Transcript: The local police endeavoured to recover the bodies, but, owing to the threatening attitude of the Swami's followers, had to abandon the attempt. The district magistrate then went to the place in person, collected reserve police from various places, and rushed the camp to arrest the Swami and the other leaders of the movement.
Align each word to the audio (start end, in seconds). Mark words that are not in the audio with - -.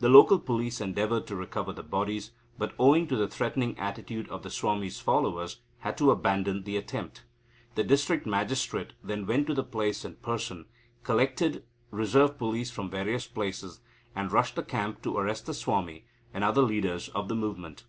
The 0.00 0.08
local 0.08 0.40
police 0.40 0.80
endeavoured 0.80 1.28
to 1.28 1.36
recover 1.36 1.72
the 1.72 1.84
bodies, 1.84 2.32
but, 2.58 2.74
owing 2.76 3.06
to 3.06 3.14
the 3.14 3.28
threatening 3.28 3.78
attitude 3.78 4.28
of 4.28 4.42
the 4.42 4.50
Swami's 4.50 4.98
followers, 4.98 5.60
had 5.78 5.96
to 5.98 6.10
abandon 6.10 6.64
the 6.64 6.76
attempt. 6.76 7.22
The 7.76 7.84
district 7.84 8.26
magistrate 8.26 8.94
then 9.04 9.26
went 9.28 9.46
to 9.46 9.54
the 9.54 9.62
place 9.62 10.04
in 10.04 10.16
person, 10.16 10.66
collected 11.04 11.62
reserve 11.92 12.36
police 12.36 12.72
from 12.72 12.90
various 12.90 13.28
places, 13.28 13.78
and 14.12 14.32
rushed 14.32 14.56
the 14.56 14.64
camp 14.64 15.02
to 15.04 15.16
arrest 15.16 15.46
the 15.46 15.54
Swami 15.54 16.04
and 16.34 16.42
the 16.42 16.48
other 16.48 16.62
leaders 16.62 17.08
of 17.10 17.28
the 17.28 17.36
movement. 17.36 17.84